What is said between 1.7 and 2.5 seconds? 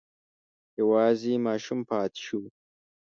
پاتې شو.